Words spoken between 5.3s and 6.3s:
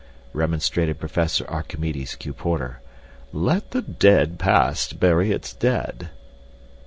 its dead.